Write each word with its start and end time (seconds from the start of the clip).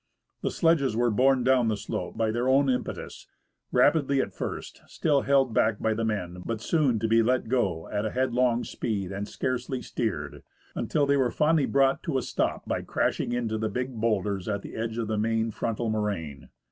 The 0.41 0.49
sledges 0.49 0.95
were 0.95 1.11
borne 1.11 1.43
down 1.43 1.67
the 1.67 1.77
slope 1.77 2.17
by 2.17 2.31
their 2.31 2.49
own 2.49 2.71
impetus, 2.71 3.27
rapidly 3.71 4.19
at 4.19 4.33
first, 4.33 4.81
still 4.87 5.21
held 5.21 5.53
back 5.53 5.77
by 5.79 5.93
the 5.93 6.03
men, 6.03 6.41
but 6.43 6.59
soon 6.59 6.97
to 6.97 7.07
be 7.07 7.21
let 7.21 7.47
go 7.47 7.87
at 7.87 8.03
a 8.03 8.09
headlong 8.09 8.63
speed, 8.63 9.11
and 9.11 9.27
scarcely 9.27 9.79
steered, 9.79 10.41
until 10.73 11.05
they 11.05 11.17
were 11.17 11.29
finally 11.29 11.67
brought 11.67 12.01
to 12.01 12.17
a 12.17 12.23
stop 12.23 12.67
by 12.67 12.81
crashing 12.81 13.31
into 13.31 13.59
the 13.59 13.69
big 13.69 13.93
boulders 13.93 14.47
at 14.49 14.63
the 14.63 14.75
edge 14.75 14.97
of 14.97 15.07
the 15.07 15.19
main 15.19 15.51
frontal 15.51 15.91
moraine. 15.91 16.49